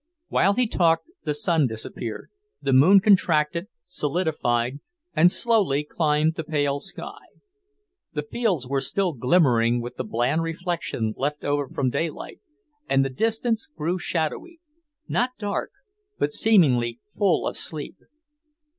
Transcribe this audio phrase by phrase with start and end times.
[0.29, 4.79] While he talked the sun disappeared, the moon contracted, solidified,
[5.15, 7.19] and slowly climbed the pale sky.
[8.13, 12.39] The fields were still glimmering with the bland reflection left over from daylight,
[12.89, 14.59] and the distance grew shadowy,
[15.07, 15.69] not dark,
[16.17, 17.97] but seemingly full of sleep.